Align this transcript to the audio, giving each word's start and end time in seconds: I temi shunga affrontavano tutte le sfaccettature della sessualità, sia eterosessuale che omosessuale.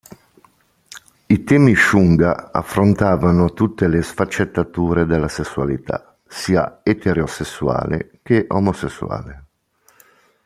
I 1.27 1.43
temi 1.43 1.75
shunga 1.75 2.51
affrontavano 2.51 3.53
tutte 3.53 3.87
le 3.87 4.01
sfaccettature 4.01 5.05
della 5.05 5.27
sessualità, 5.27 6.17
sia 6.25 6.79
eterosessuale 6.81 8.19
che 8.23 8.45
omosessuale. 8.49 9.45